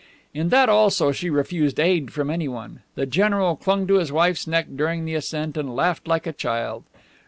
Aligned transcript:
In 0.33 0.49
that 0.49 0.67
also 0.67 1.11
she 1.11 1.29
refused 1.29 1.79
aid 1.79 2.11
from 2.11 2.31
anyone. 2.31 2.81
The 2.95 3.05
general 3.05 3.55
clung 3.55 3.85
to 3.85 3.99
his 3.99 4.11
wife's 4.11 4.47
neck 4.47 4.65
during 4.75 5.05
the 5.05 5.13
ascent 5.13 5.55
and 5.57 5.75
laughed 5.75 6.07
like 6.07 6.25
a 6.25 6.33
child. 6.33 6.85